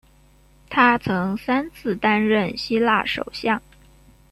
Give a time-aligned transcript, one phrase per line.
[0.67, 3.61] 他曾三次担任希腊首相。